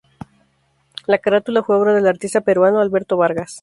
[1.05, 3.59] La carátula fue obra del artista peruano Alberto Vargas.